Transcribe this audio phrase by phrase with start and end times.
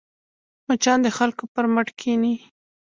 [0.67, 2.35] مچان د خلکو پر مټ کښېني